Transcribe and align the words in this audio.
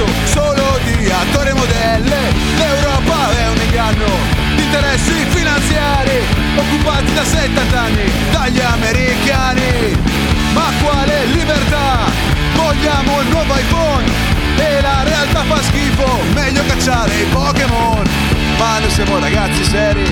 cazzo, 0.00 0.06
solo 0.24 0.78
di 0.84 1.10
attori 1.10 1.50
e 1.50 1.54
modelle. 1.54 2.18
L'Europa 2.56 3.30
è 3.36 3.48
un 3.48 3.60
inganno, 3.62 4.06
di 4.56 4.62
interessi 4.62 5.24
finanziari, 5.28 6.22
occupati 6.56 7.12
da 7.12 7.24
70 7.24 7.80
anni 7.80 8.12
dagli 8.30 8.60
americani. 8.60 9.98
Ma 10.52 10.70
quale 10.82 11.26
libertà? 11.26 12.08
Vogliamo 12.54 13.20
il 13.20 13.28
nuovo 13.28 13.54
iPhone 13.54 14.04
e 14.56 14.80
la 14.80 15.02
realtà 15.04 15.42
fa 15.44 15.62
schifo, 15.62 16.20
meglio 16.34 16.62
cacciare 16.66 17.14
i 17.14 17.24
Pokémon. 17.24 18.39
Ma 18.60 18.78
noi 18.78 18.90
siamo 18.90 19.18
ragazzi 19.18 19.64
seri, 19.64 20.04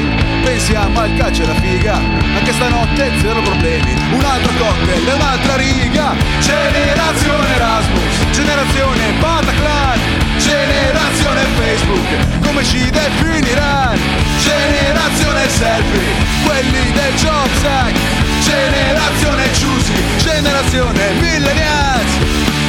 pensiamo 0.43 1.00
al 1.00 1.14
calcio 1.19 1.43
e 1.43 1.45
alla 1.45 1.61
figa, 1.61 1.97
anche 1.97 2.50
stanotte 2.55 3.12
zero 3.21 3.43
problemi, 3.43 3.93
un 4.12 4.25
altro 4.25 4.50
cocktail 4.57 5.07
e 5.07 5.12
un'altra 5.12 5.57
riga. 5.57 6.14
Generazione 6.40 7.55
Erasmus, 7.55 8.14
generazione 8.33 9.12
Bataclan, 9.21 10.00
generazione 10.38 11.40
Facebook, 11.59 12.40
come 12.40 12.64
ci 12.64 12.88
definiranno? 12.88 14.00
Generazione 14.40 15.49
selfie, 15.50 16.00
quelli 16.47 16.93
del 16.93 17.14
Jobs 17.17 17.64
Act, 17.64 17.99
generazione 18.40 19.52
Ciusi, 19.52 19.93
generazione 20.17 21.11
Millennials. 21.21 22.68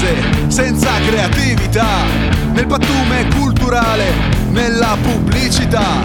Bel 0.00 0.10
paese, 0.10 0.50
senza 0.50 0.90
creatività, 1.06 2.04
nel 2.52 2.66
pattume 2.66 3.26
culturale, 3.34 4.12
nella 4.50 4.96
pubblicità. 5.00 6.02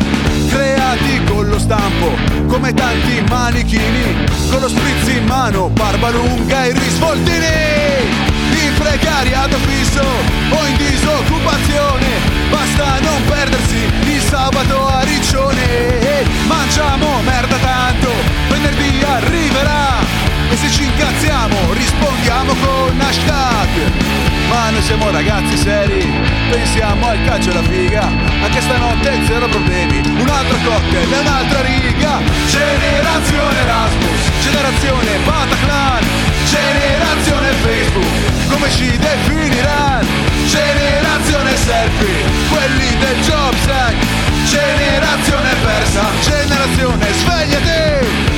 Creati 0.50 1.24
con 1.26 1.48
lo 1.48 1.60
stampo, 1.60 2.12
come 2.48 2.74
tanti 2.74 3.24
manichini, 3.28 4.26
con 4.50 4.62
lo 4.62 4.68
spritz 4.68 5.08
in 5.16 5.26
mano, 5.26 5.70
barba 5.70 6.10
lunga 6.10 6.66
e 6.66 6.72
risvoltini. 6.72 8.24
In 8.64 8.74
precariato 8.78 9.58
fisso 9.58 10.02
o 10.02 10.66
in 10.66 10.78
disoccupazione, 10.78 12.08
basta 12.50 13.00
non 13.00 13.22
perdersi 13.28 13.90
il 14.06 14.22
sabato 14.22 14.88
a 14.88 15.02
Riccione. 15.02 16.24
Mangiamo 16.48 17.22
merda 17.24 17.58
tanto, 17.58 18.12
venerdì 18.50 19.04
arriverà. 19.04 20.05
E 20.56 20.58
se 20.58 20.72
ci 20.72 20.86
incazziamo 20.86 21.74
rispondiamo 21.74 22.54
con 22.64 22.98
hashtag. 22.98 23.92
Ma 24.48 24.70
noi 24.70 24.82
siamo 24.84 25.12
ragazzi 25.12 25.58
seri 25.58 26.10
Pensiamo 26.50 27.08
al 27.08 27.22
calcio 27.26 27.50
e 27.50 27.52
alla 27.58 27.68
figa. 27.68 28.04
Anche 28.42 28.62
stanotte 28.62 29.20
zero 29.26 29.50
problemi 29.50 29.98
Un 30.18 30.30
altro 30.30 30.56
cocktail 30.64 31.12
e 31.12 31.18
un'altra 31.18 31.62
riga. 31.62 32.22
Generazione 32.48 33.60
Erasmus 33.60 34.22
Generazione 34.44 35.18
Bataclan. 35.26 36.04
Generazione 36.48 37.48
Facebook 37.62 38.48
Come 38.50 38.70
ci 38.70 38.98
definiranno 38.98 40.08
Generazione 40.48 41.58
selfie 41.58 42.24
Quelli 42.48 42.98
del 43.00 43.20
Jobs 43.28 43.68
Act 43.68 44.06
Generazione 44.46 45.50
persa 45.66 46.04
Generazione 46.22 47.12
svegliati 47.12 48.35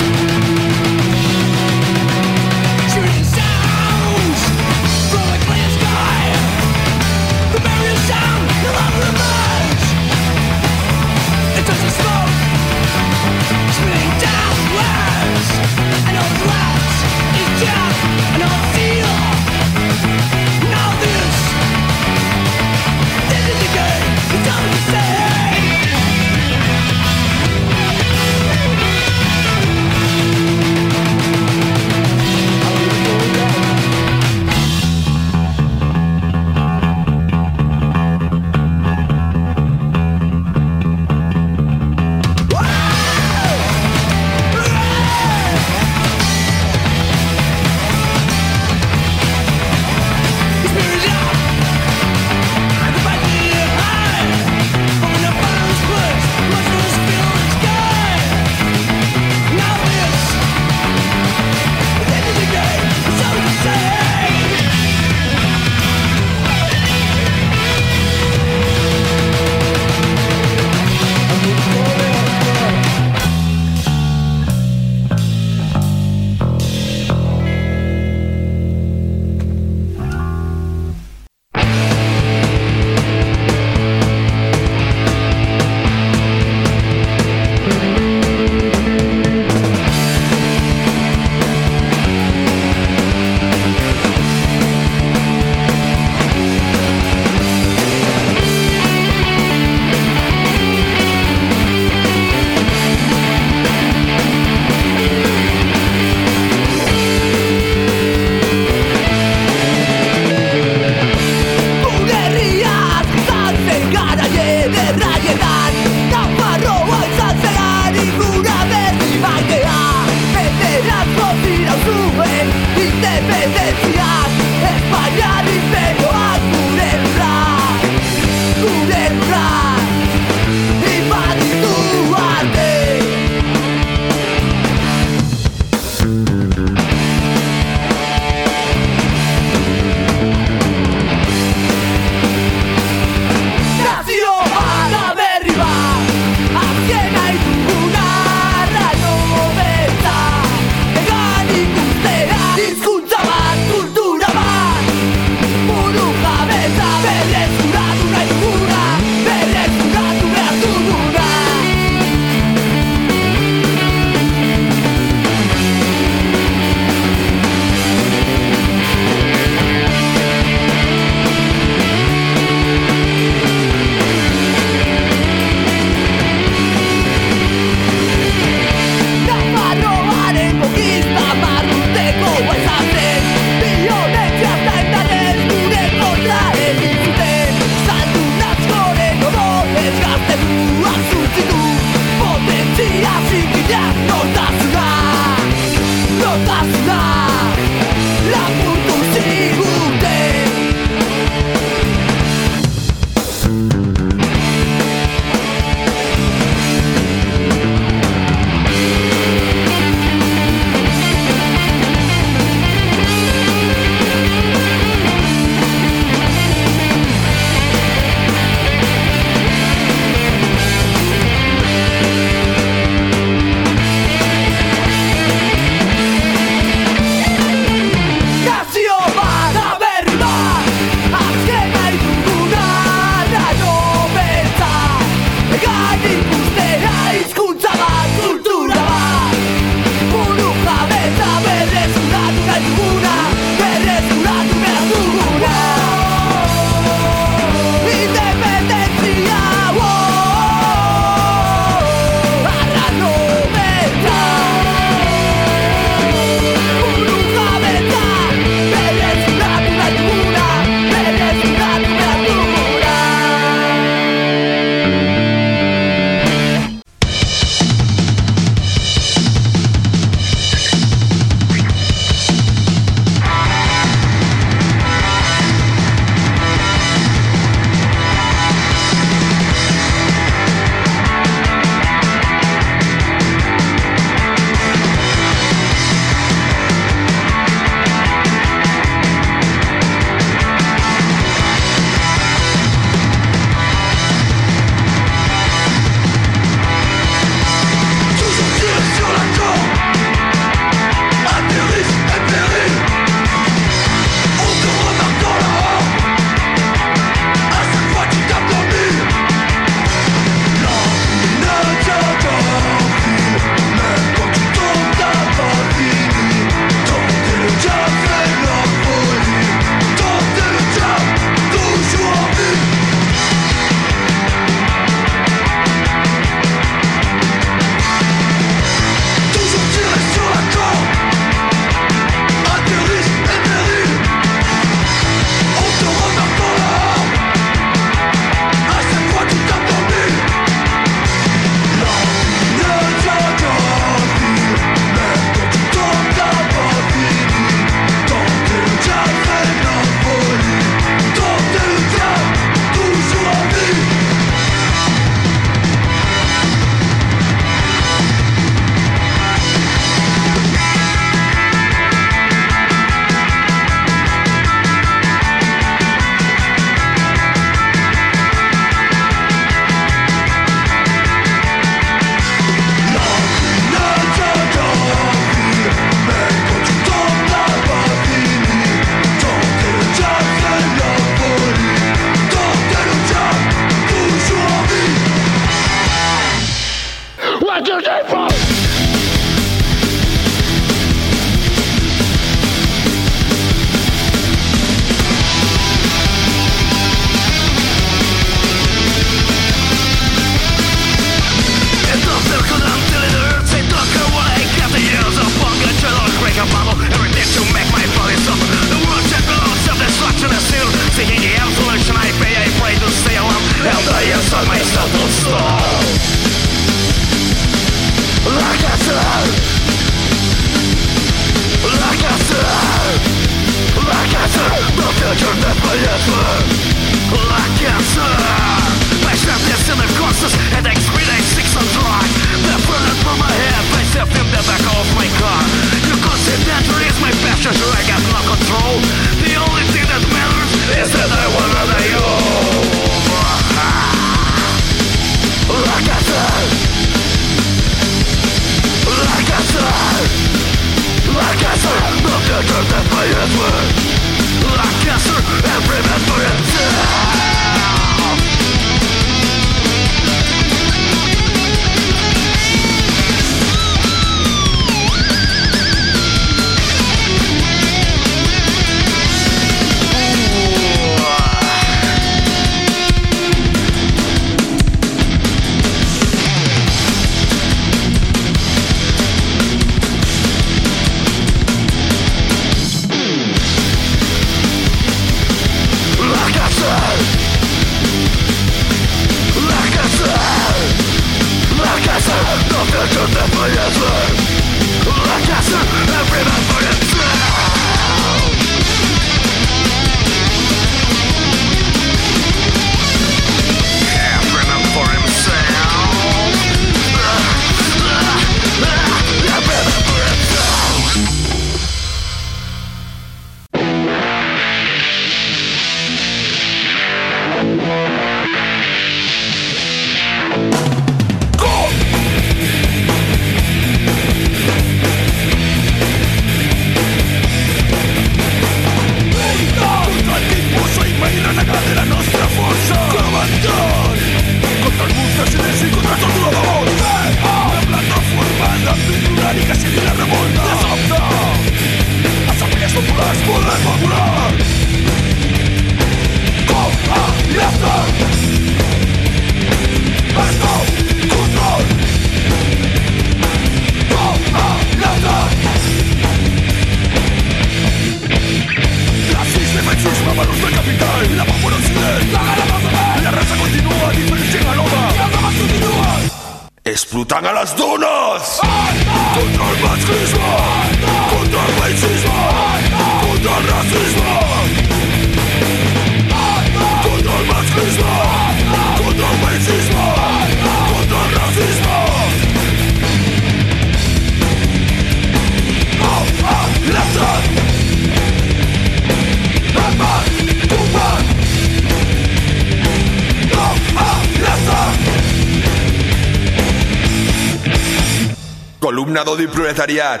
Voluntariat. 599.66 600.00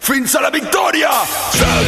Fins 0.00 0.34
a 0.34 0.40
la 0.40 0.50
victòria! 0.50 1.10
Sí! 1.54 1.85